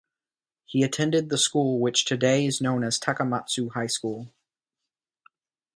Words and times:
He 0.65 0.81
attended 0.81 1.29
the 1.29 1.37
school 1.37 1.79
which 1.79 2.05
today 2.05 2.47
is 2.47 2.59
known 2.59 2.83
as 2.83 2.97
Takamatsu 2.97 3.73
High 3.73 3.85
School. 3.85 4.33